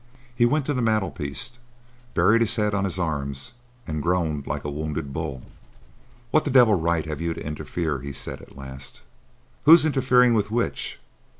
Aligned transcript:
He 0.35 0.47
went 0.47 0.65
to 0.65 0.73
the 0.73 0.81
mantelpiece, 0.81 1.59
buried 2.15 2.41
his 2.41 2.55
head 2.55 2.73
on 2.73 2.85
his 2.85 2.97
arms, 2.97 3.51
and 3.85 4.01
groaned 4.01 4.47
like 4.47 4.63
a 4.63 4.71
wounded 4.71 5.13
bull. 5.13 5.43
"What 6.31 6.43
the 6.43 6.49
devil 6.49 6.73
right 6.73 7.05
have 7.05 7.21
you 7.21 7.35
to 7.35 7.45
interfere?" 7.45 7.99
he 7.99 8.11
said, 8.11 8.41
at 8.41 8.57
last. 8.57 9.01
"Who's 9.65 9.85
interfering 9.85 10.33
with 10.33 10.49
which? 10.49 10.99